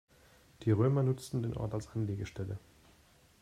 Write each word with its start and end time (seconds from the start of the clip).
Die 0.63 0.71
Römer 0.71 1.03
nutzten 1.03 1.43
den 1.43 1.55
Ort 1.55 1.75
als 1.75 1.89
Anlegestelle. 1.89 2.57